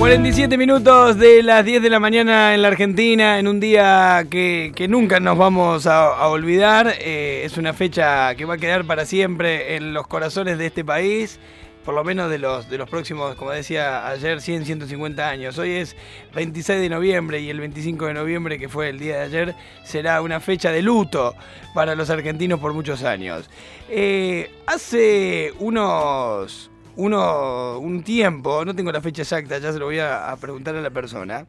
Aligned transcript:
47 0.00 0.56
minutos 0.56 1.18
de 1.18 1.42
las 1.42 1.62
10 1.62 1.82
de 1.82 1.90
la 1.90 2.00
mañana 2.00 2.54
en 2.54 2.62
la 2.62 2.68
Argentina, 2.68 3.38
en 3.38 3.46
un 3.46 3.60
día 3.60 4.24
que, 4.30 4.72
que 4.74 4.88
nunca 4.88 5.20
nos 5.20 5.36
vamos 5.36 5.86
a, 5.86 6.26
olvidar. 6.26 6.94
Eh, 7.00 7.42
es 7.44 7.58
una 7.58 7.74
fecha 7.74 8.34
que 8.34 8.46
va 8.46 8.54
a 8.54 8.56
quedar 8.56 8.86
para 8.86 9.04
siempre 9.04 9.76
en 9.76 9.92
los 9.92 10.06
corazones 10.06 10.56
de 10.56 10.64
este 10.64 10.86
país, 10.86 11.38
por 11.84 11.94
lo 11.94 12.02
menos 12.02 12.30
de 12.30 12.38
los, 12.38 12.70
de 12.70 12.78
los 12.78 12.88
próximos, 12.88 13.34
como 13.34 13.50
decía 13.50 14.08
ayer, 14.08 14.40
100, 14.40 14.64
150 14.64 15.28
años. 15.28 15.58
Hoy 15.58 15.72
es 15.72 15.94
26 16.34 16.80
de 16.80 16.88
noviembre 16.88 17.40
y 17.40 17.50
el 17.50 17.60
25 17.60 18.06
de 18.06 18.14
noviembre, 18.14 18.58
que 18.58 18.70
fue 18.70 18.88
el 18.88 18.98
día 18.98 19.18
de 19.18 19.24
ayer, 19.24 19.54
será 19.84 20.22
una 20.22 20.40
fecha 20.40 20.72
de 20.72 20.80
luto 20.80 21.34
para 21.74 21.94
los 21.94 22.08
argentinos 22.08 22.58
por 22.58 22.72
muchos 22.72 23.02
años. 23.02 23.50
Eh, 23.90 24.50
hace 24.66 25.52
unos 25.58 26.69
uno, 27.00 27.78
un 27.78 28.02
tiempo, 28.02 28.64
no 28.64 28.74
tengo 28.74 28.92
la 28.92 29.00
fecha 29.00 29.22
exacta, 29.22 29.58
ya 29.58 29.72
se 29.72 29.78
lo 29.78 29.86
voy 29.86 29.98
a, 29.98 30.30
a 30.30 30.36
preguntar 30.36 30.76
a 30.76 30.80
la 30.80 30.90
persona. 30.90 31.46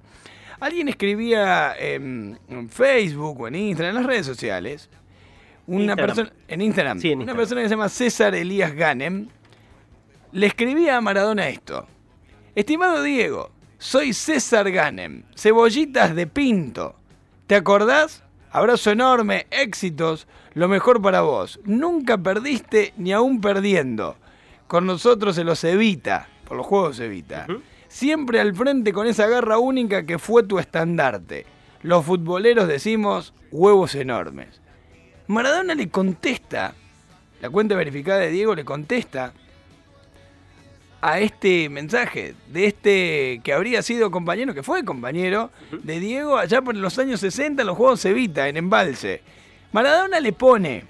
Alguien 0.59 0.87
escribía 0.89 1.73
en, 1.77 2.39
en 2.47 2.69
Facebook 2.69 3.41
o 3.41 3.47
en 3.47 3.55
Instagram, 3.55 3.95
en 3.95 4.01
las 4.01 4.05
redes 4.05 4.25
sociales, 4.25 4.89
una 5.67 5.81
Instagram. 5.93 6.07
persona 6.07 6.33
en 6.47 6.61
Instagram, 6.61 6.99
Sí, 6.99 7.07
en 7.11 7.13
una 7.19 7.21
Instagram. 7.23 7.37
persona 7.37 7.61
que 7.61 7.67
se 7.67 7.73
llama 7.75 7.89
César 7.89 8.35
Elías 8.35 8.73
Ganem, 8.73 9.27
le 10.31 10.47
escribía 10.47 10.97
a 10.97 11.01
Maradona 11.01 11.47
esto. 11.49 11.85
Estimado 12.55 13.01
Diego, 13.03 13.49
soy 13.77 14.13
César 14.13 14.69
Ganem, 14.71 15.23
cebollitas 15.35 16.15
de 16.15 16.27
pinto. 16.27 16.95
¿Te 17.47 17.55
acordás? 17.55 18.23
Abrazo 18.51 18.91
enorme, 18.91 19.47
éxitos, 19.49 20.27
lo 20.53 20.67
mejor 20.67 21.01
para 21.01 21.21
vos. 21.21 21.59
Nunca 21.63 22.17
perdiste 22.17 22.93
ni 22.97 23.13
aún 23.13 23.39
perdiendo. 23.41 24.17
Con 24.71 24.85
nosotros 24.85 25.35
se 25.35 25.43
los 25.43 25.65
evita, 25.65 26.29
por 26.47 26.55
los 26.55 26.65
juegos 26.65 26.95
se 26.95 27.07
evita. 27.07 27.45
Siempre 27.89 28.39
al 28.39 28.55
frente 28.55 28.93
con 28.93 29.05
esa 29.05 29.27
garra 29.27 29.57
única 29.57 30.05
que 30.05 30.17
fue 30.17 30.43
tu 30.43 30.59
estandarte. 30.59 31.45
Los 31.81 32.05
futboleros 32.05 32.69
decimos 32.69 33.33
huevos 33.51 33.95
enormes. 33.95 34.61
Maradona 35.27 35.75
le 35.75 35.89
contesta, 35.89 36.73
la 37.41 37.49
cuenta 37.49 37.75
verificada 37.75 38.19
de 38.19 38.29
Diego 38.29 38.55
le 38.55 38.63
contesta 38.63 39.33
a 41.01 41.19
este 41.19 41.67
mensaje 41.67 42.35
de 42.47 42.65
este 42.65 43.41
que 43.43 43.51
habría 43.51 43.81
sido 43.81 44.09
compañero, 44.09 44.53
que 44.53 44.63
fue 44.63 44.85
compañero 44.85 45.51
de 45.83 45.99
Diego 45.99 46.37
allá 46.37 46.61
por 46.61 46.77
los 46.77 46.97
años 46.97 47.19
60 47.19 47.61
en 47.61 47.67
los 47.67 47.75
Juegos 47.75 48.05
Evita, 48.05 48.47
en 48.47 48.55
Embalse. 48.55 49.21
Maradona 49.73 50.21
le 50.21 50.31
pone, 50.31 50.85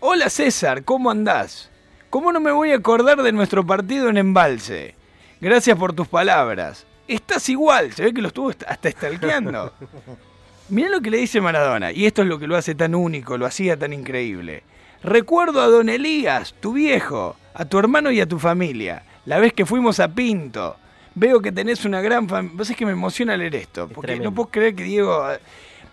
hola 0.00 0.28
César, 0.28 0.84
¿cómo 0.84 1.10
andás? 1.10 1.70
¿Cómo 2.14 2.30
no 2.30 2.38
me 2.38 2.52
voy 2.52 2.70
a 2.70 2.76
acordar 2.76 3.20
de 3.20 3.32
nuestro 3.32 3.66
partido 3.66 4.08
en 4.08 4.18
Embalse? 4.18 4.94
Gracias 5.40 5.76
por 5.76 5.92
tus 5.94 6.06
palabras. 6.06 6.86
Estás 7.08 7.48
igual, 7.48 7.92
se 7.92 8.04
ve 8.04 8.14
que 8.14 8.22
lo 8.22 8.28
estuvo 8.28 8.50
hasta 8.50 8.88
stalkeando. 8.88 9.72
Mirá 10.68 10.90
lo 10.90 11.00
que 11.00 11.10
le 11.10 11.16
dice 11.16 11.40
Maradona, 11.40 11.90
y 11.90 12.06
esto 12.06 12.22
es 12.22 12.28
lo 12.28 12.38
que 12.38 12.46
lo 12.46 12.54
hace 12.54 12.76
tan 12.76 12.94
único, 12.94 13.36
lo 13.36 13.46
hacía 13.46 13.76
tan 13.76 13.92
increíble. 13.92 14.62
Recuerdo 15.02 15.60
a 15.60 15.66
don 15.66 15.88
Elías, 15.88 16.54
tu 16.60 16.74
viejo, 16.74 17.34
a 17.52 17.64
tu 17.64 17.80
hermano 17.80 18.12
y 18.12 18.20
a 18.20 18.28
tu 18.28 18.38
familia, 18.38 19.02
la 19.26 19.40
vez 19.40 19.52
que 19.52 19.66
fuimos 19.66 19.98
a 19.98 20.06
Pinto. 20.06 20.76
Veo 21.16 21.40
que 21.40 21.50
tenés 21.50 21.84
una 21.84 22.00
gran 22.00 22.28
familia. 22.28 22.56
Vos 22.56 22.70
es 22.70 22.76
que 22.76 22.86
me 22.86 22.92
emociona 22.92 23.36
leer 23.36 23.56
esto, 23.56 23.88
porque 23.88 24.20
no 24.20 24.32
puedo 24.32 24.50
creer 24.50 24.76
que 24.76 24.84
Diego... 24.84 25.26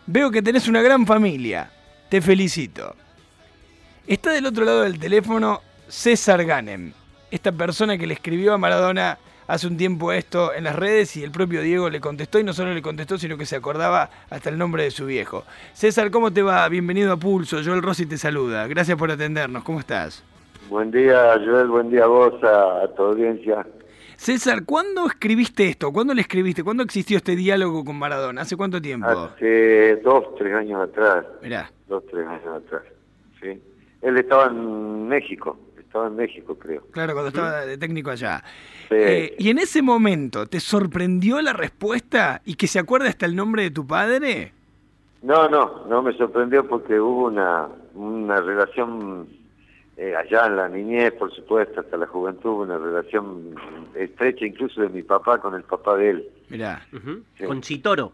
Veo 0.06 0.30
que 0.30 0.44
tenés 0.44 0.68
una 0.68 0.84
gran 0.84 1.08
familia. 1.08 1.72
Te 2.10 2.22
felicito. 2.22 2.96
Está 4.06 4.30
del 4.30 4.46
otro 4.46 4.66
lado 4.66 4.84
del 4.84 5.00
teléfono 5.00 5.62
César 5.96 6.46
Ganem, 6.46 6.94
esta 7.32 7.52
persona 7.52 7.98
que 7.98 8.08
le 8.08 8.14
escribió 8.14 8.54
a 8.54 8.58
Maradona 8.58 9.18
hace 9.46 9.68
un 9.68 9.76
tiempo 9.76 10.14
esto 10.14 10.54
en 10.54 10.64
las 10.64 10.74
redes 10.74 11.18
y 11.18 11.24
el 11.24 11.32
propio 11.32 11.62
Diego 11.62 11.90
le 11.90 12.00
contestó 12.00 12.40
y 12.40 12.46
no 12.46 12.54
solo 12.54 12.74
le 12.74 12.82
contestó, 12.82 13.18
sino 13.18 13.38
que 13.38 13.46
se 13.46 13.58
acordaba 13.58 14.10
hasta 14.30 14.50
el 14.50 14.58
nombre 14.58 14.84
de 14.84 14.92
su 14.92 15.06
viejo. 15.06 15.44
César, 15.74 16.10
¿cómo 16.10 16.32
te 16.32 16.44
va? 16.44 16.66
Bienvenido 16.70 17.12
a 17.12 17.18
Pulso. 17.18 17.58
Joel 17.62 17.82
Rossi 17.82 18.06
te 18.06 18.18
saluda. 18.18 18.68
Gracias 18.68 18.98
por 18.98 19.12
atendernos. 19.12 19.66
¿Cómo 19.66 19.82
estás? 19.82 20.24
Buen 20.70 20.92
día, 20.92 21.34
Joel, 21.46 21.68
buen 21.68 21.90
día 21.90 22.06
a 22.06 22.08
vos, 22.08 22.42
a, 22.42 22.84
a 22.86 22.96
tu 22.96 23.04
audiencia. 23.04 23.68
César, 24.16 24.64
¿cuándo 24.64 25.06
escribiste 25.08 25.68
esto? 25.68 25.92
¿Cuándo 25.92 26.14
le 26.14 26.22
escribiste? 26.22 26.64
¿Cuándo 26.64 26.84
existió 26.84 27.18
este 27.18 27.36
diálogo 27.36 27.84
con 27.84 28.00
Maradona? 28.00 28.44
¿Hace 28.44 28.56
cuánto 28.56 28.82
tiempo? 28.82 29.10
Hace 29.10 29.98
dos, 29.98 30.24
tres 30.38 30.54
años 30.56 30.88
atrás, 30.88 31.26
Mirá. 31.44 31.70
dos, 31.90 32.02
tres 32.10 32.26
años 32.26 32.64
atrás, 32.66 32.84
¿sí? 33.42 33.62
Él 34.02 34.18
estaba 34.18 34.46
en 34.48 35.08
México, 35.10 35.60
estaba 35.92 36.08
en 36.08 36.16
México, 36.16 36.58
creo. 36.58 36.84
Claro, 36.92 37.12
cuando 37.12 37.28
estaba 37.28 37.66
de 37.66 37.78
técnico 37.78 38.12
allá. 38.12 38.42
Sí. 38.88 38.96
Eh, 38.96 39.36
y 39.38 39.50
en 39.50 39.58
ese 39.58 39.82
momento, 39.82 40.46
¿te 40.46 40.62
sorprendió 40.62 41.42
la 41.42 41.52
respuesta 41.52 42.42
y 42.46 42.56
que 42.56 42.68
se 42.68 42.80
acuerda 42.80 43.10
hasta 43.10 43.26
el 43.26 43.36
nombre 43.36 43.64
de 43.64 43.72
tu 43.72 43.86
padre? 43.86 44.54
No, 45.22 45.50
no, 45.50 45.86
no 45.88 46.02
me 46.02 46.14
sorprendió 46.14 46.66
porque 46.66 46.98
hubo 46.98 47.26
una, 47.26 47.68
una 47.94 48.40
relación 48.40 49.28
eh, 49.98 50.16
allá 50.16 50.46
en 50.48 50.56
la 50.56 50.70
niñez, 50.70 51.12
por 51.12 51.36
supuesto, 51.36 51.82
hasta 51.82 51.98
la 51.98 52.08
juventud, 52.08 52.64
una 52.64 52.78
relación 52.78 53.54
estrecha 53.94 54.46
incluso 54.46 54.80
de 54.80 54.88
mi 54.88 55.04
papá 55.04 55.40
con 55.40 55.56
el 55.56 55.64
papá 55.64 55.98
de 55.98 56.10
él, 56.12 56.30
Mirá. 56.48 56.88
Sí. 57.38 57.44
Con 57.44 57.60
Chitoro. 57.60 58.14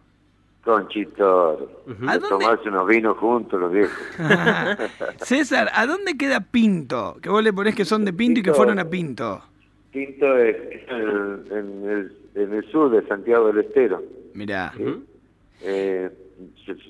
Con 0.67 0.87
Chito. 0.89 1.81
Ujú. 1.87 2.09
¿A 2.09 2.19
tomarse 2.19 2.67
unos 2.69 2.87
vinos 2.87 3.17
juntos 3.17 3.59
los 3.59 3.71
viejos. 3.71 3.97
César, 5.21 5.69
¿a 5.73 5.85
dónde 5.87 6.17
queda 6.17 6.41
Pinto? 6.41 7.17
Que 7.21 7.29
vos 7.29 7.41
le 7.43 7.53
ponés 7.53 7.73
que 7.73 7.85
son 7.85 8.03
de 8.05 8.11
Pinto 8.13 8.41
y 8.41 8.43
que 8.43 8.53
fueron 8.53 8.77
a 8.77 8.89
Pinto. 8.89 9.41
Pinto 9.91 10.37
es 10.37 10.55
en 10.89 10.97
el, 10.99 11.41
en 11.51 11.89
el, 11.89 12.17
en 12.35 12.53
el 12.53 12.71
sur 12.71 12.91
de 12.91 13.07
Santiago 13.07 13.47
del 13.47 13.65
Estero. 13.65 14.03
Mirá. 14.33 14.73
Eh, 15.61 16.09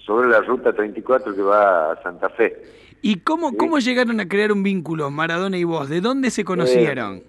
sobre 0.06 0.28
la 0.30 0.42
ruta 0.42 0.74
34 0.74 1.36
que 1.36 1.42
va 1.42 1.92
a 1.94 2.02
Santa 2.04 2.30
Fe. 2.30 2.62
¿Y 3.02 3.20
cómo, 3.20 3.52
Sí. 3.52 3.58
cómo 3.58 3.78
llegaron 3.80 4.20
a 4.20 4.28
crear 4.28 4.52
un 4.52 4.64
vínculo, 4.64 5.10
Maradona 5.12 5.58
y 5.58 5.64
vos? 5.64 5.88
¿De 5.88 6.02
dónde 6.02 6.32
se 6.32 6.44
conocieron? 6.44 7.22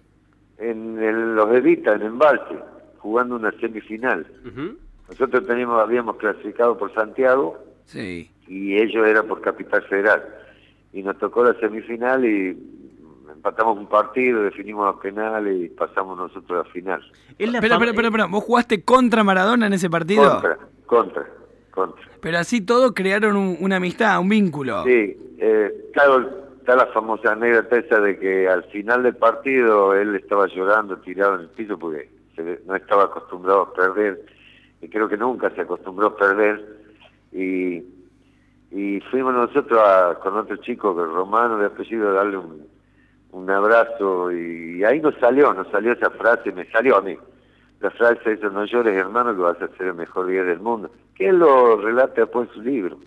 En 0.56 0.98
el- 1.00 1.37
los 1.37 1.54
Evita, 1.54 1.94
en 1.94 2.03
Embalse, 2.03 2.56
jugando 2.98 3.37
una 3.37 3.53
semifinal. 3.60 4.26
Ujú. 4.47 4.76
Nosotros 5.08 5.46
teníamos, 5.46 5.80
habíamos 5.80 6.16
clasificado 6.16 6.76
por 6.76 6.92
Santiago 6.94 7.58
Sí. 7.86 8.30
y 8.46 8.76
ellos 8.76 9.06
eran 9.06 9.26
por 9.26 9.41
Capital 9.41 9.82
Federal. 9.84 10.22
Y 10.92 11.02
nos 11.02 11.19
tocó 11.19 11.44
la 11.44 11.54
semifinal 11.60 12.24
y 12.24 12.56
empatamos 13.32 13.78
un 13.78 13.86
partido, 13.86 14.42
definimos 14.42 14.86
los 14.86 15.00
penales 15.02 15.64
y 15.64 15.69
pasamos 15.69 16.16
nosotros 16.19 16.50
a 16.64 16.66
la 16.66 16.72
final. 16.72 17.00
Espera, 17.38 17.58
espera, 17.58 17.91
espera, 17.91 18.08
espera. 18.08 18.26
¿Vos 18.26 18.44
jugaste 18.44 18.82
contra 18.84 19.22
Maradona 19.24 19.66
en 19.66 19.72
ese 19.74 19.88
partido? 19.91 20.28
Contra, 20.30 20.58
contra, 20.86 21.26
contra. 21.70 22.02
Pero 22.20 22.38
así 22.38 22.60
todo 22.60 22.92
crearon 22.94 23.36
un- 23.36 23.56
una 23.60 23.76
amistad, 23.76 24.19
un 24.20 24.28
vínculo. 24.28 24.82
Sí, 24.84 25.16
eh, 25.38 25.90
claro, 25.92 26.28
está 26.58 26.75
la 26.76 26.86
famosa 26.86 27.32
anécdota 27.32 27.76
esa 27.78 28.00
de 28.00 28.19
que 28.19 28.48
al 28.48 28.64
final 28.64 29.02
del 29.04 29.14
partido 29.16 29.94
él 29.94 30.14
estaba 30.16 30.46
llorando, 30.48 30.96
tirado 30.98 31.36
en 31.36 31.42
el 31.42 31.48
piso 31.48 31.78
porque 31.78 32.10
se 32.34 32.42
ve- 32.42 32.60
no 32.66 32.75
estaba 32.76 33.04
acostumbrado 33.04 33.62
a 33.62 33.72
perder 33.72 34.20
y 34.80 34.88
creo 34.88 35.08
que 35.08 35.16
nunca 35.16 35.50
se 35.50 35.62
acostumbró 35.62 36.08
a 36.08 36.16
perder 36.16 36.78
y, 37.32 37.82
y 38.70 39.00
fuimos 39.10 39.34
nosotros 39.34 39.78
a- 39.82 40.18
con 40.22 40.36
otro 40.36 40.56
chico, 40.58 40.94
que 40.96 41.02
Romano 41.04 41.58
de 41.58 41.66
apellido, 41.66 42.10
a 42.10 42.12
darle 42.12 42.36
un, 42.38 42.66
un 43.32 43.50
abrazo 43.50 44.30
y, 44.32 44.82
ahí 44.84 45.00
nos 45.00 45.14
salió, 45.16 45.52
nos 45.52 45.68
salió 45.68 45.92
esa 45.92 46.10
frase, 46.10 46.52
me 46.52 46.64
salió 46.70 46.96
a 46.96 47.02
mí. 47.02 47.16
La 47.80 47.90
frase 47.90 48.32
esa, 48.32 48.48
no 48.48 48.64
llores 48.64 48.96
hermano 48.96 49.34
que 49.34 49.40
vas 49.42 49.60
a 49.62 49.68
ser 49.76 49.88
el 49.88 49.94
mejor 49.94 50.26
día 50.26 50.42
del 50.42 50.60
mundo, 50.60 50.90
que 51.14 51.28
él 51.28 51.38
lo 51.38 51.76
relata 51.76 52.22
después 52.22 52.48
en 52.48 52.54
su 52.54 52.62
libro. 52.62 52.98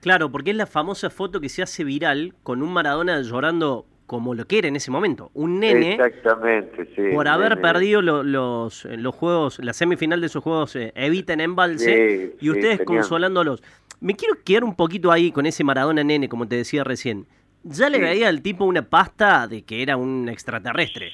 Claro, 0.00 0.30
porque 0.30 0.50
es 0.50 0.56
la 0.56 0.66
famosa 0.66 1.10
foto 1.10 1.40
que 1.40 1.48
se 1.48 1.62
hace 1.62 1.82
viral 1.82 2.34
con 2.44 2.62
un 2.62 2.72
Maradona 2.72 3.20
llorando 3.22 3.86
como 4.06 4.34
lo 4.34 4.44
que 4.46 4.58
era 4.58 4.68
en 4.68 4.76
ese 4.76 4.90
momento. 4.90 5.30
Un 5.34 5.60
nene 5.60 5.94
Exactamente, 5.94 6.86
sí. 6.94 7.02
por 7.12 7.26
haber 7.28 7.50
nene. 7.50 7.62
perdido 7.62 8.02
lo- 8.02 8.22
los, 8.22 8.84
los 8.84 9.14
juegos, 9.14 9.58
la 9.62 9.72
semifinal 9.72 10.20
de 10.20 10.26
esos 10.28 10.42
juegos 10.42 10.76
eh, 10.76 10.92
Evita 10.94 11.32
en 11.32 11.40
Embalse 11.40 12.30
Sí, 12.30 12.36
y 12.40 12.50
ustedes 12.50 12.80
consolándolos. 12.84 13.62
Me 14.00 14.14
quiero 14.14 14.34
quedar 14.44 14.62
un 14.64 14.74
poquito 14.76 15.10
ahí 15.10 15.32
con 15.32 15.46
ese 15.46 15.64
Maradona 15.64 16.04
nene, 16.04 16.28
como 16.28 16.46
te 16.46 16.56
decía 16.56 16.84
recién. 16.84 17.26
Ya 17.64 17.88
le 17.90 17.98
veía 17.98 18.28
al 18.28 18.42
tipo 18.42 18.64
una 18.64 18.82
pasta 18.82 19.48
de 19.48 19.62
que 19.62 19.82
era 19.82 19.96
un 19.96 20.28
extraterrestre. 20.28 21.10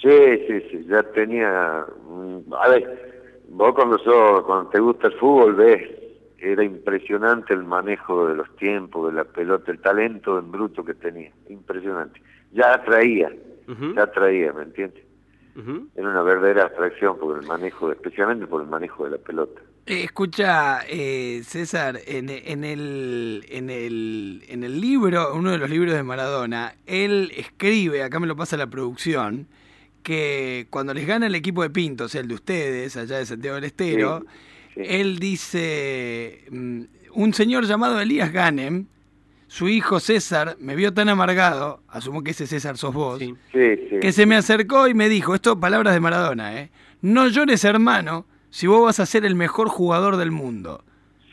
Sí, 0.00 0.08
sí, 0.46 0.60
sí, 0.70 0.86
ya 0.88 1.02
tenía... 1.14 1.80
A 1.80 2.68
ver, 2.70 3.42
vos 3.48 3.74
cuando, 3.74 3.98
sos, 3.98 4.44
cuando 4.44 4.70
te 4.70 4.78
gusta 4.80 5.08
el 5.08 5.14
fútbol 5.14 5.54
ves, 5.56 5.82
era 6.40 6.64
impresionante 6.64 7.52
el 7.54 7.64
manejo 7.64 8.28
de 8.28 8.34
los 8.34 8.56
tiempos, 8.56 9.10
de 9.10 9.16
la 9.18 9.24
pelota, 9.24 9.70
el 9.70 9.80
talento 9.80 10.38
en 10.38 10.50
bruto 10.50 10.84
que 10.84 10.94
tenía, 10.94 11.30
impresionante. 11.48 12.20
Ya 12.52 12.74
atraía, 12.74 13.30
ya 13.94 14.02
atraía, 14.02 14.52
¿me 14.52 14.62
entiendes? 14.62 15.04
Era 15.94 16.08
una 16.08 16.22
verdadera 16.22 16.64
atracción 16.66 17.18
por 17.18 17.38
el 17.38 17.46
manejo, 17.46 17.92
especialmente 17.92 18.46
por 18.46 18.62
el 18.62 18.68
manejo 18.68 19.04
de 19.04 19.10
la 19.10 19.18
pelota. 19.18 19.60
Eh, 19.86 20.04
escucha, 20.04 20.80
eh, 20.88 21.42
César, 21.44 21.98
en, 22.06 22.30
en 22.30 22.64
el, 22.64 23.44
en, 23.48 23.68
el, 23.68 24.42
en 24.48 24.62
el 24.62 24.80
libro, 24.80 25.34
uno 25.34 25.50
de 25.50 25.58
los 25.58 25.68
libros 25.68 25.94
de 25.94 26.02
Maradona, 26.02 26.74
él 26.86 27.32
escribe, 27.36 28.02
acá 28.02 28.20
me 28.20 28.26
lo 28.26 28.36
pasa 28.36 28.56
la 28.56 28.68
producción, 28.68 29.48
que 30.02 30.66
cuando 30.70 30.94
les 30.94 31.06
gana 31.06 31.26
el 31.26 31.34
equipo 31.34 31.62
de 31.62 31.70
Pinto, 31.70 32.04
o 32.04 32.08
sea, 32.08 32.22
el 32.22 32.28
de 32.28 32.34
ustedes, 32.34 32.96
allá 32.96 33.18
de 33.18 33.26
Santiago 33.26 33.56
del 33.56 33.64
Estero, 33.64 34.20
sí. 34.20 34.26
Él 34.88 35.18
dice, 35.18 36.44
mm, 36.50 36.80
un 37.14 37.34
señor 37.34 37.64
llamado 37.66 38.00
Elías 38.00 38.32
Ganem, 38.32 38.86
su 39.46 39.68
hijo 39.68 39.98
César, 40.00 40.56
me 40.60 40.76
vio 40.76 40.94
tan 40.94 41.08
amargado, 41.08 41.82
asumo 41.88 42.22
que 42.22 42.30
ese 42.30 42.46
César 42.46 42.76
sos 42.76 42.94
vos, 42.94 43.18
Sí. 43.18 43.34
Sí, 43.52 43.76
sí. 43.90 43.96
que 44.00 44.12
se 44.12 44.26
me 44.26 44.36
acercó 44.36 44.86
y 44.88 44.94
me 44.94 45.08
dijo, 45.08 45.34
esto 45.34 45.58
palabras 45.58 45.92
de 45.94 46.00
Maradona, 46.00 46.60
¿eh? 46.60 46.70
No 47.02 47.26
llores 47.28 47.64
hermano, 47.64 48.26
si 48.50 48.66
vos 48.66 48.82
vas 48.84 49.00
a 49.00 49.06
ser 49.06 49.24
el 49.24 49.34
mejor 49.34 49.68
jugador 49.68 50.16
del 50.18 50.30
mundo. 50.30 50.84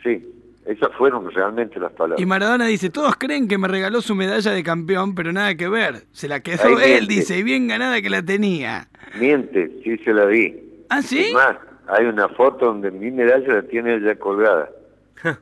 Sí, 0.04 0.26
esas 0.66 0.90
fueron 0.98 1.30
realmente 1.32 1.80
las 1.80 1.92
palabras. 1.92 2.20
Y 2.20 2.26
Maradona 2.26 2.66
dice, 2.66 2.90
todos 2.90 3.16
creen 3.18 3.48
que 3.48 3.58
me 3.58 3.68
regaló 3.68 4.02
su 4.02 4.16
medalla 4.16 4.52
de 4.52 4.64
campeón, 4.64 5.14
pero 5.14 5.32
nada 5.32 5.54
que 5.56 5.70
ver. 5.70 6.06
Se 6.12 6.28
la 6.28 6.40
quedó 6.40 6.64
Ahí 6.64 6.74
él, 6.74 6.90
miente. 7.08 7.14
dice, 7.14 7.38
y 7.38 7.44
bien 7.44 7.68
ganada 7.68 8.02
que 8.02 8.10
la 8.10 8.24
tenía. 8.24 8.88
Miente, 9.20 9.72
sí 9.84 9.98
se 10.04 10.14
la 10.14 10.26
vi. 10.26 10.56
¿Ah, 10.90 11.02
sí? 11.02 11.20
Es 11.20 11.34
más, 11.34 11.58
hay 11.88 12.06
una 12.06 12.28
foto 12.30 12.66
donde 12.66 12.92
mi 12.92 13.12
medalla 13.12 13.56
la 13.56 13.62
tiene 13.64 13.96
ella 13.96 14.16
colgada. 14.16 14.70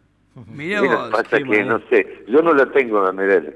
Mirá 0.54 0.82
Mira, 0.82 0.96
vos. 0.98 1.10
pasa 1.12 1.38
que 1.38 1.46
mal. 1.46 1.68
no 1.68 1.80
sé, 1.90 2.24
yo 2.28 2.42
no 2.42 2.54
la 2.54 2.66
tengo 2.72 3.02
la 3.04 3.12
medalla. 3.12 3.52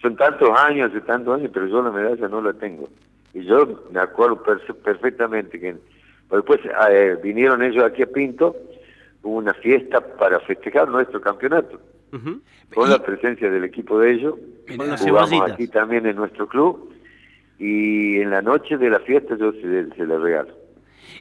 Son 0.00 0.16
tantos 0.16 0.50
años, 0.58 0.90
hace 0.90 1.00
tantos 1.00 1.38
años, 1.38 1.50
pero 1.52 1.66
yo 1.66 1.82
la 1.82 1.90
medalla 1.90 2.28
no 2.28 2.40
la 2.42 2.52
tengo. 2.52 2.88
Y 3.32 3.44
yo 3.44 3.84
me 3.90 4.00
acuerdo 4.00 4.42
per- 4.42 4.60
perfectamente 4.82 5.58
que 5.58 5.74
después 6.30 6.60
eh, 6.90 7.16
vinieron 7.22 7.62
ellos 7.62 7.82
aquí 7.84 8.02
a 8.02 8.06
Pinto, 8.06 8.54
hubo 9.22 9.36
una 9.38 9.54
fiesta 9.54 10.00
para 10.00 10.38
festejar 10.40 10.88
nuestro 10.88 11.20
campeonato, 11.20 11.80
con 12.12 12.86
Y- 12.88 12.90
la 12.90 12.98
presencia 13.02 13.50
del 13.50 13.64
equipo 13.64 13.98
de 13.98 14.12
ellos. 14.12 14.34
Mirá. 14.68 14.96
Jugamos 14.98 15.50
aquí 15.50 15.66
también 15.68 16.06
en 16.06 16.16
nuestro 16.16 16.46
club 16.46 16.92
y 17.58 18.20
en 18.20 18.30
la 18.30 18.40
noche 18.42 18.76
de 18.76 18.90
la 18.90 19.00
fiesta 19.00 19.36
yo 19.36 19.52
se, 19.52 19.88
se 19.94 20.06
le 20.06 20.18
regalo. 20.18 20.54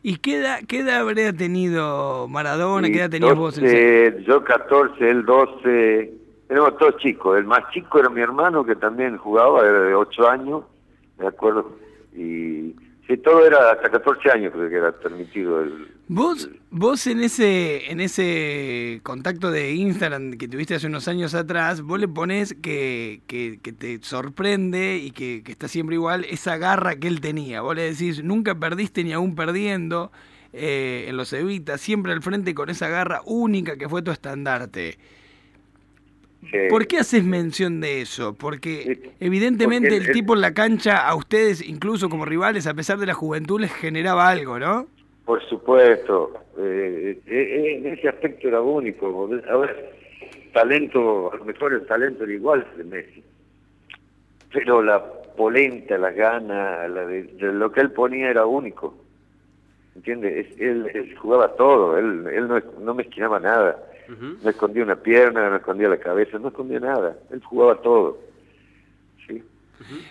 ¿Y 0.05 0.17
qué 0.17 0.39
edad, 0.39 0.59
qué 0.67 0.79
edad 0.79 0.97
habría 0.97 1.31
tenido 1.31 2.27
Maradona? 2.27 2.89
¿Qué 2.89 2.99
edad 2.99 3.09
tenías 3.09 3.35
vos? 3.35 3.57
en 3.57 3.63
12, 3.63 4.23
Yo 4.27 4.43
14, 4.43 5.09
él 5.09 5.25
12, 5.25 6.13
éramos 6.49 6.77
todos 6.77 6.97
chicos. 6.97 7.37
El 7.37 7.45
más 7.45 7.71
chico 7.71 7.99
era 7.99 8.09
mi 8.09 8.19
hermano 8.19 8.65
que 8.65 8.75
también 8.75 9.17
jugaba, 9.17 9.61
era 9.61 9.79
de 9.79 9.95
8 9.95 10.29
años, 10.29 10.63
me 11.17 11.27
acuerdo. 11.27 11.77
Y 12.13 12.75
sí, 13.07 13.17
todo 13.17 13.45
era 13.45 13.71
hasta 13.71 13.89
14 13.89 14.31
años 14.31 14.53
creo 14.53 14.69
que 14.69 14.75
era 14.75 14.91
permitido. 14.91 15.61
El, 15.61 15.93
Vos, 16.09 16.49
vos 16.69 17.07
en 17.07 17.21
ese, 17.21 17.89
en 17.89 18.01
ese 18.01 18.99
contacto 19.03 19.51
de 19.51 19.71
Instagram 19.71 20.33
que 20.33 20.49
tuviste 20.49 20.75
hace 20.75 20.87
unos 20.87 21.07
años 21.07 21.33
atrás, 21.33 21.81
vos 21.81 21.97
le 21.97 22.09
pones 22.09 22.53
que, 22.61 23.21
que, 23.25 23.59
que 23.63 23.71
te 23.71 23.99
sorprende 24.03 24.97
y 24.97 25.11
que, 25.11 25.43
que 25.43 25.51
está 25.53 25.69
siempre 25.69 25.95
igual 25.95 26.25
esa 26.29 26.57
garra 26.57 26.97
que 26.97 27.07
él 27.07 27.21
tenía. 27.21 27.61
Vos 27.61 27.75
le 27.77 27.83
decís, 27.83 28.21
nunca 28.21 28.53
perdiste 28.53 29.01
ni 29.05 29.13
aún 29.13 29.33
perdiendo 29.33 30.11
eh, 30.51 31.05
en 31.07 31.15
los 31.15 31.31
Evitas, 31.31 31.79
siempre 31.79 32.11
al 32.11 32.21
frente 32.21 32.53
con 32.53 32.69
esa 32.69 32.89
garra 32.89 33.21
única 33.25 33.77
que 33.77 33.87
fue 33.87 34.01
tu 34.01 34.11
estandarte. 34.11 34.99
Sí. 36.51 36.57
¿Por 36.69 36.87
qué 36.87 36.97
haces 36.99 37.23
mención 37.23 37.81
de 37.81 38.01
eso? 38.01 38.33
Porque 38.35 39.11
evidentemente 39.19 39.89
porque 39.89 40.07
el, 40.07 40.11
tipo 40.13 40.33
en 40.35 40.41
la 40.41 40.53
cancha 40.53 41.07
a 41.07 41.15
ustedes, 41.15 41.61
incluso 41.67 42.09
como 42.09 42.25
rivales, 42.25 42.67
a 42.67 42.73
pesar 42.73 42.97
de 42.97 43.05
la 43.07 43.13
juventud, 43.13 43.59
les 43.61 43.71
generaba 43.73 44.27
algo, 44.29 44.59
¿no? 44.59 44.87
Por 45.25 45.41
supuesto, 45.47 46.33
eh, 46.59 47.17
eh, 47.25 47.31
eh, 47.31 47.75
en 47.77 47.87
ese 47.93 48.09
aspecto 48.09 48.47
era 48.47 48.61
único. 48.61 49.29
A 49.49 49.57
ver, 49.57 49.93
talento, 50.53 51.31
a 51.33 51.37
lo 51.37 51.45
mejor 51.45 51.73
el 51.73 51.85
talento 51.85 52.23
era 52.25 52.33
igual 52.33 52.67
de 52.77 52.83
Messi, 52.83 53.23
pero 54.51 54.81
la 54.83 55.03
polenta, 55.37 55.97
la 55.97 56.11
gana, 56.11 56.87
la 56.87 57.05
de, 57.05 57.23
de 57.23 57.53
lo 57.53 57.71
que 57.71 57.81
él 57.81 57.91
ponía 57.91 58.29
era 58.29 58.45
único. 58.45 58.95
¿Entiendes? 59.95 60.47
Es- 60.47 60.59
Él, 60.59 60.89
él 60.93 61.15
jugaba 61.17 61.55
todo, 61.55 61.97
él, 61.97 62.25
él 62.33 62.47
no, 62.47 62.59
no 62.81 62.93
mezquinaba 62.93 63.39
nada, 63.39 63.79
No 64.07 64.49
escondía 64.49 64.83
una 64.83 64.95
pierna, 64.97 65.49
no 65.49 65.55
escondía 65.55 65.87
la 65.89 65.99
cabeza, 65.99 66.37
no 66.39 66.49
escondía 66.49 66.79
nada, 66.79 67.17
él 67.31 67.41
jugaba 67.43 67.81
todo. 67.81 68.19
¿sí? 69.27 69.41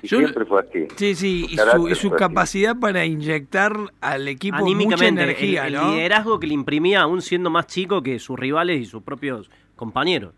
Y 0.02 0.06
Yo- 0.06 0.18
siempre 0.18 0.44
fue 0.44 0.60
así. 0.60 0.86
Sí, 0.96 1.14
sí, 1.14 1.46
y 1.50 1.56
su, 1.58 1.88
y 1.88 1.94
su 1.94 2.08
así. 2.08 2.16
capacidad 2.16 2.76
para 2.78 3.04
inyectar 3.04 3.72
al 4.00 4.28
equipo 4.28 4.66
mucha 4.66 5.06
energía, 5.06 5.66
el, 5.66 5.74
el 5.74 5.80
¿no? 5.80 5.90
liderazgo 5.92 6.40
que 6.40 6.46
le 6.46 6.54
imprimía 6.54 7.02
aún 7.02 7.22
siendo 7.22 7.50
más 7.50 7.66
chico 7.66 8.02
que 8.02 8.18
sus 8.18 8.38
rivales 8.38 8.80
y 8.80 8.84
sus 8.84 9.02
propios 9.02 9.50
compañeros. 9.76 10.34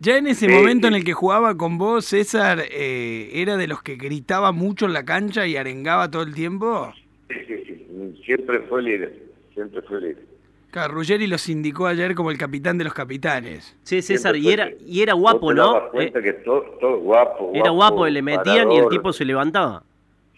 Ya 0.00 0.16
en 0.16 0.26
ese 0.28 0.46
Sí, 0.46 0.52
momento 0.52 0.88
en 0.88 0.94
el 0.94 1.04
que 1.04 1.12
jugaba 1.12 1.56
con 1.56 1.76
vos, 1.76 2.06
César, 2.06 2.60
eh, 2.70 3.30
¿era 3.34 3.56
de 3.58 3.68
los 3.68 3.82
que 3.82 3.96
gritaba 3.96 4.50
mucho 4.50 4.86
en 4.86 4.94
la 4.94 5.04
cancha 5.04 5.46
y 5.46 5.56
arengaba 5.56 6.10
todo 6.10 6.22
el 6.22 6.34
tiempo? 6.34 6.90
Sí, 7.28 7.34
sí, 7.46 7.64
sí. 7.66 8.22
Siempre 8.24 8.60
fue 8.60 8.82
líder, 8.82 9.14
siempre 9.52 9.82
fue 9.82 10.00
líder. 10.00 10.24
Claro, 10.70 10.94
Ruggeri 10.94 11.26
los 11.26 11.48
indicó 11.48 11.86
ayer 11.86 12.14
como 12.14 12.30
el 12.30 12.38
capitán 12.38 12.78
de 12.78 12.84
los 12.84 12.94
capitanes. 12.94 13.76
Sí, 13.82 14.02
César, 14.02 14.36
y 14.36 14.50
era, 14.50 14.70
y 14.86 15.02
era 15.02 15.14
guapo, 15.14 15.52
¿no? 15.52 15.74
dabas 15.74 15.90
cuenta 15.90 16.18
Eh, 16.20 16.22
que 16.22 16.32
todo, 16.34 16.62
todo 16.80 16.98
guapo, 16.98 17.50
era 17.54 17.70
guapo, 17.70 18.06
le 18.06 18.22
metían 18.22 18.70
y 18.70 18.78
el 18.78 18.88
tipo 18.88 19.12
se 19.12 19.24
levantaba. 19.24 19.82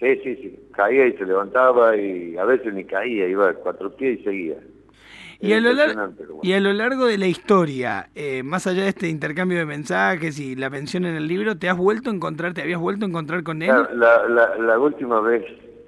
Sí, 0.01 0.17
sí, 0.25 0.37
sí. 0.37 0.59
Caía 0.73 1.07
y 1.07 1.13
se 1.13 1.27
levantaba 1.27 1.97
y 1.97 2.37
a 2.37 2.45
veces 2.45 2.73
ni 2.73 2.85
caía, 2.85 3.29
iba 3.29 3.51
a 3.51 3.55
cuatro 3.55 3.95
pies 3.95 4.21
y 4.21 4.25
seguía. 4.25 4.57
Y 5.39 5.53
a, 5.55 5.61
lo 5.61 5.71
y 6.43 6.53
a 6.53 6.61
largo 6.61 7.07
de 7.07 7.19
la 7.19 7.27
historia, 7.27 8.09
eh, 8.15 8.45
más 8.45 8.69
allá 8.69 8.85
de 8.85 8.91
este 8.91 9.09
intercambio 9.09 9.59
de 9.59 9.67
mensajes 9.67 10.39
y 10.39 10.55
la 10.55 10.71
mención 10.71 11.05
en 11.05 11.17
el 11.17 11.27
libro, 11.27 11.59
¿te 11.59 11.69
has 11.69 11.77
vuelto 11.77 12.11
a 12.11 12.15
encontrar, 12.15 12.55
te 12.55 12.63
habías 12.63 12.79
vuelto 12.79 13.07
a 13.07 13.09
encontrar 13.09 13.43
con 13.43 13.61
él? 13.61 13.69
La, 13.69 14.29
la, 14.29 14.57
la 14.57 14.79
última 14.79 15.21
vez 15.21 15.45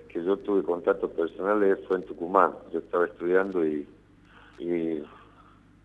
que 0.09 0.25
yo 0.25 0.37
tuve 0.39 0.65
contacto 0.65 1.09
personal 1.09 1.79
fue 1.87 1.99
en 1.99 2.03
Tucumán. 2.05 2.51
Yo 2.73 2.81
estaba 2.81 3.07
estudiando 3.07 3.65
y, 3.65 3.87
y, 4.59 5.03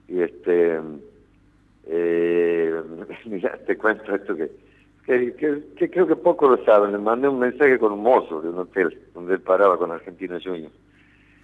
y 0.07 0.21
este, 0.21 0.80
eh, 1.88 2.81
mira, 3.25 3.57
te 3.66 3.77
cuento 3.77 4.16
esto 4.16 4.36
que, 4.36 4.51
que, 5.06 5.33
que- 5.36 5.63
que 5.77 5.89
creo 5.89 6.07
que 6.07 6.16
pocos 6.16 6.50
lo 6.60 6.66
saben. 6.66 6.92
Le 6.92 6.98
mandé 6.98 7.27
un 7.27 7.39
mensaje 7.39 7.80
con 7.80 7.92
un 7.94 8.04
mozo 8.04 8.42
de 8.42 8.50
un 8.50 8.60
hotel 8.60 8.98
donde 9.13 9.36
él 9.36 9.42
paraba 9.42 9.77
con 9.77 9.92
Argentina 9.92 10.38
Juniors. 10.44 10.74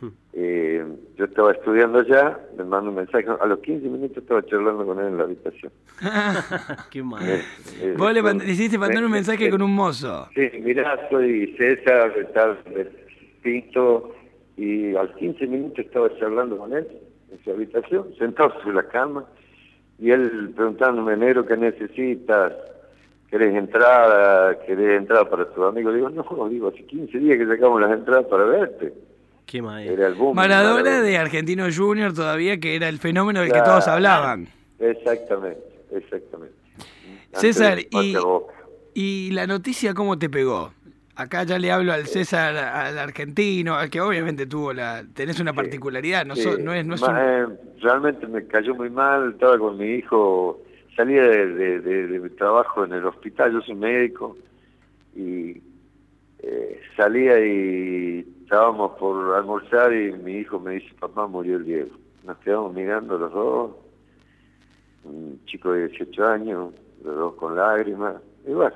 Hmm. 0.01 0.09
Eh, 0.33 0.85
yo 1.17 1.23
estaba 1.25 1.53
estudiando 1.53 1.99
allá, 1.99 2.37
le 2.57 2.65
mando 2.65 2.89
un 2.89 2.97
mensaje. 2.97 3.25
A 3.39 3.45
los 3.45 3.59
15 3.59 3.87
minutos 3.87 4.17
estaba 4.17 4.45
charlando 4.45 4.85
con 4.85 4.99
él 4.99 5.07
en 5.07 5.17
la 5.17 5.23
habitación. 5.23 5.71
Qué 6.91 7.01
mal. 7.01 7.23
Eh, 7.27 7.41
eh, 7.81 7.95
Vos 7.97 8.13
le, 8.13 8.21
mand- 8.21 8.43
le 8.43 8.51
hiciste 8.51 8.77
mandar 8.77 9.03
un 9.03 9.09
me- 9.09 9.17
mensaje 9.17 9.45
me- 9.45 9.51
con 9.51 9.61
un 9.61 9.73
mozo. 9.73 10.27
Sí, 10.35 10.49
mirá, 10.61 10.99
soy 11.09 11.55
César, 11.57 12.13
tal, 12.33 12.59
Pinto, 13.41 14.13
y 14.57 14.95
al 14.95 15.13
15 15.15 15.47
minutos 15.47 15.79
estaba 15.85 16.09
charlando 16.19 16.57
con 16.57 16.73
él 16.73 16.85
en 17.35 17.43
su 17.43 17.51
habitación, 17.51 18.13
sentado 18.17 18.53
sobre 18.61 18.75
la 18.75 18.83
cama, 18.83 19.25
y 19.99 20.11
él 20.11 20.51
preguntándome, 20.55 21.15
negro, 21.17 21.45
¿qué 21.45 21.57
necesitas? 21.57 22.53
¿Querés 23.29 23.55
entrada? 23.55 24.59
¿Querés 24.65 24.99
entrada 24.99 25.29
para 25.29 25.45
tu 25.53 25.63
amigo? 25.63 25.91
Digo, 25.91 26.09
no, 26.09 26.49
digo, 26.49 26.69
hace 26.69 26.85
15 26.85 27.17
días 27.17 27.37
que 27.37 27.47
sacamos 27.47 27.81
las 27.81 27.91
entradas 27.91 28.25
para 28.25 28.45
verte. 28.45 28.93
Qué. 29.45 29.57
Era 29.57 30.07
el 30.07 30.15
boom. 30.15 30.35
Maradona 30.35 31.01
de 31.01 31.17
Argentino 31.17 31.65
Junior 31.73 32.13
todavía, 32.13 32.59
que 32.59 32.75
era 32.75 32.89
el 32.89 32.99
fenómeno 32.99 33.41
del 33.41 33.51
que 33.51 33.61
todos 33.61 33.87
hablaban. 33.87 34.47
Exactamente, 34.79 35.63
exactamente. 35.91 36.55
César, 37.33 37.79
y, 37.79 38.15
y 38.93 39.31
la 39.31 39.45
noticia 39.45 39.93
cómo 39.93 40.17
te 40.17 40.29
pegó? 40.29 40.71
Acá 41.17 41.43
ya 41.43 41.57
le 41.57 41.71
hablo 41.71 41.93
al 41.93 42.07
César, 42.07 42.55
al 42.57 42.97
argentino, 42.99 43.75
al 43.75 43.89
que 43.89 44.01
obviamente 44.01 44.45
tuvo 44.47 44.73
la... 44.73 45.03
Tenés 45.13 45.39
una 45.39 45.53
particularidad, 45.53 46.25
no, 46.25 46.35
so- 46.35 46.57
Sí, 46.57 46.61
no 46.63 46.73
es... 46.73 46.85
No 46.85 46.95
es 46.95 47.01
ma- 47.01 47.09
un- 47.09 47.17
eh, 47.53 47.57
realmente 47.81 48.27
me 48.27 48.45
cayó 48.47 48.75
muy 48.75 48.89
mal, 48.89 49.31
estaba 49.31 49.57
con 49.57 49.77
mi 49.77 49.85
hijo, 49.93 50.61
salía 50.95 51.21
de, 51.23 51.47
de- 51.47 51.79
de- 51.79 52.07
de 52.07 52.19
mi 52.19 52.29
trabajo 52.31 52.83
en 52.83 52.91
el 52.93 53.05
hospital, 53.05 53.53
yo 53.53 53.61
soy 53.61 53.75
médico, 53.75 54.37
y 55.15 55.61
eh, 56.39 56.81
salía 56.97 57.39
y 57.45 58.27
estábamos 58.43 58.91
por 58.99 59.35
almorzar 59.35 59.93
y 59.93 60.11
mi 60.11 60.33
hijo 60.39 60.59
me 60.59 60.73
dice, 60.75 60.93
papá, 60.99 61.27
murió 61.27 61.55
el 61.55 61.63
Diego. 61.65 61.91
Nos 62.25 62.37
quedamos 62.39 62.73
mirando 62.73 63.17
los 63.17 63.31
dos, 63.31 63.71
un 65.05 65.39
chico 65.45 65.71
de 65.71 65.87
18 65.87 66.27
años, 66.27 66.73
los 67.03 67.15
dos 67.15 67.35
con 67.35 67.55
lágrimas, 67.55 68.15
y 68.45 68.51
bueno, 68.51 68.75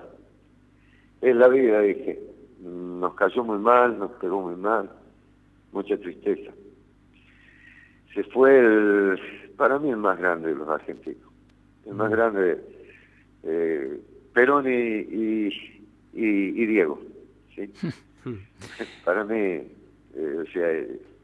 es 1.21 1.35
la 1.35 1.47
vida, 1.47 1.81
dije. 1.81 2.19
Nos 2.61 3.13
cayó 3.15 3.43
muy 3.43 3.57
mal, 3.59 3.97
nos 3.97 4.11
pegó 4.13 4.41
muy 4.41 4.55
mal, 4.55 4.89
mucha 5.71 5.97
tristeza 5.97 6.51
se 8.13 8.23
fue 8.23 8.57
el, 8.59 9.19
para 9.55 9.77
mí 9.79 9.89
el 9.91 9.97
más 9.97 10.17
grande 10.17 10.49
de 10.49 10.55
los 10.55 10.67
argentinos, 10.67 11.29
el 11.85 11.93
más 11.93 12.09
grande, 12.09 12.59
eh, 13.43 13.99
Perón 14.33 14.65
y, 14.67 14.71
y, 14.71 15.47
y- 16.13 16.63
y 16.63 16.65
Diego, 16.65 16.99
¿sí? 17.55 17.71
para 19.05 19.23
mí, 19.23 19.35
eh, 20.15 20.37
o 20.41 20.45
sea, 20.51 20.69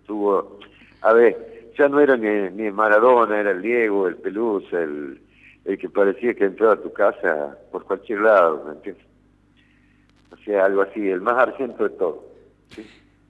tuvo, 0.05 0.59
a 1.01 1.13
ver, 1.13 1.71
ya 1.77 1.89
no 1.89 1.99
era 1.99 2.15
ni, 2.15 2.49
ni 2.55 2.71
Maradona, 2.71 3.39
era 3.39 3.51
el 3.51 3.61
Diego, 3.61 4.07
el 4.07 4.17
Pelusa, 4.17 4.81
el, 4.81 5.19
el 5.65 5.77
que 5.77 5.89
parecía 5.89 6.33
que 6.35 6.45
entraba 6.45 6.73
a 6.73 6.81
tu 6.81 6.93
casa 6.93 7.57
por 7.71 7.83
cualquier 7.85 8.21
lado, 8.21 8.63
¿me 8.65 8.73
entiendes? 8.73 9.04
Sea, 10.45 10.65
algo 10.65 10.83
así, 10.83 10.99
el 11.09 11.21
más 11.21 11.35
argento 11.37 11.83
de 11.83 11.89
todo. 11.91 12.23
¿sí? 12.69 12.85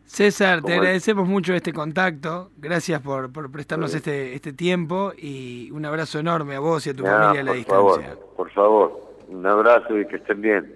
César, 0.06 0.62
te 0.62 0.74
agradecemos 0.74 1.28
mucho 1.28 1.54
este 1.54 1.74
contacto. 1.74 2.52
Gracias 2.58 3.02
por, 3.02 3.32
por 3.32 3.52
prestarnos 3.52 3.92
Sí. 3.92 3.98
este, 3.98 4.34
este 4.36 4.54
tiempo 4.54 5.12
y 5.18 5.72
un 5.72 5.84
abrazo 5.86 6.20
enorme 6.20 6.56
a 6.56 6.60
vos 6.60 6.86
y 6.86 6.92
a 6.92 6.94
tu 6.94 7.04
familia 7.04 7.42
a 7.42 7.44
la 7.44 7.54
distancia. 7.54 8.06
favor, 8.14 8.34
por 8.36 8.52
favor, 8.52 9.10
un 9.30 9.46
abrazo 9.46 9.98
y 10.00 10.06
que 10.08 10.18
estén 10.18 10.42
bien. 10.42 10.76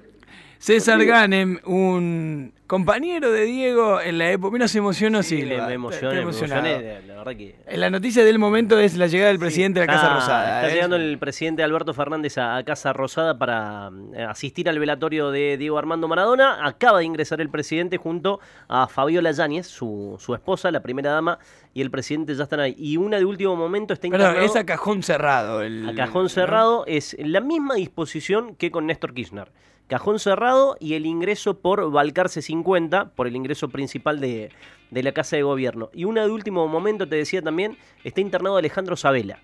César. 0.57 1.03
Ganem, 1.05 1.59
un 1.65 2.51
compañero 2.69 3.31
de 3.31 3.45
Diego 3.45 3.99
en 3.99 4.19
la 4.19 4.29
época. 4.29 4.53
Mira, 4.53 4.67
se 4.67 4.77
emocionó 4.77 5.23
Sí, 5.23 5.41
Silva. 5.41 5.65
me, 5.65 5.73
emocioné, 5.73 6.13
me 6.13 6.21
emocioné, 6.21 7.01
la 7.07 7.15
verdad 7.15 7.35
que... 7.35 7.55
La 7.75 7.89
noticia 7.89 8.23
del 8.23 8.37
momento 8.37 8.77
es 8.77 8.95
la 8.95 9.07
llegada 9.07 9.29
del 9.29 9.39
presidente 9.39 9.79
de 9.79 9.87
la 9.87 9.93
Casa 9.93 10.13
Rosada. 10.13 10.57
Está 10.57 10.69
¿eh? 10.69 10.73
llegando 10.75 10.95
el 10.95 11.17
presidente 11.17 11.63
Alberto 11.63 11.95
Fernández 11.95 12.37
a, 12.37 12.57
a 12.57 12.63
Casa 12.63 12.93
Rosada 12.93 13.39
para 13.39 13.89
eh, 14.13 14.21
asistir 14.21 14.69
al 14.69 14.77
velatorio 14.77 15.31
de 15.31 15.57
Diego 15.57 15.79
Armando 15.79 16.07
Maradona. 16.07 16.63
Acaba 16.63 16.99
de 16.99 17.05
ingresar 17.05 17.41
el 17.41 17.49
presidente 17.49 17.97
junto 17.97 18.39
a 18.67 18.87
Fabiola 18.87 19.31
Yáñez, 19.31 19.65
su, 19.65 20.17
su 20.19 20.35
esposa, 20.35 20.69
la 20.69 20.83
primera 20.83 21.11
dama, 21.11 21.39
y 21.73 21.81
el 21.81 21.89
presidente 21.89 22.35
ya 22.35 22.43
están 22.43 22.59
ahí. 22.59 22.75
Y 22.77 22.97
una 22.97 23.17
de 23.17 23.25
último 23.25 23.55
momento 23.55 23.95
está 23.95 24.07
Perdón, 24.09 24.35
es 24.43 24.55
a 24.55 24.63
cajón 24.63 25.01
cerrado. 25.01 25.63
El, 25.63 25.89
a 25.89 25.95
cajón 25.95 26.23
¿no? 26.23 26.29
cerrado. 26.29 26.83
Es 26.85 27.15
la 27.17 27.41
misma 27.41 27.73
disposición 27.73 28.53
que 28.55 28.69
con 28.69 28.85
Néstor 28.85 29.15
Kirchner. 29.15 29.51
Cajón 29.89 30.19
cerrado 30.19 30.77
y 30.79 30.93
el 30.93 31.07
ingreso 31.07 31.61
por 31.61 31.89
Balcarce 31.89 32.43
50, 32.63 33.11
por 33.11 33.27
el 33.27 33.35
ingreso 33.35 33.69
principal 33.69 34.19
de, 34.19 34.51
de 34.91 35.03
la 35.03 35.11
Casa 35.11 35.35
de 35.35 35.43
Gobierno. 35.43 35.89
Y 35.93 36.05
una 36.05 36.23
de 36.23 36.31
último 36.31 36.67
momento, 36.67 37.07
te 37.07 37.15
decía 37.15 37.41
también, 37.41 37.77
está 38.03 38.21
internado 38.21 38.57
Alejandro 38.57 38.95
Sabela, 38.95 39.39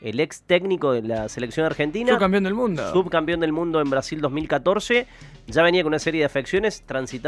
el 0.00 0.20
ex 0.20 0.42
técnico 0.42 0.92
de 0.92 1.02
la 1.02 1.28
selección 1.28 1.66
argentina. 1.66 2.12
Subcampeón 2.12 2.44
del 2.44 2.54
mundo. 2.54 2.92
Subcampeón 2.92 3.40
del 3.40 3.52
mundo 3.52 3.80
en 3.80 3.90
Brasil 3.90 4.20
2014. 4.20 5.06
Ya 5.46 5.62
venía 5.62 5.82
con 5.82 5.90
una 5.90 5.98
serie 5.98 6.20
de 6.20 6.26
afecciones, 6.26 6.82
transitar 6.82 7.22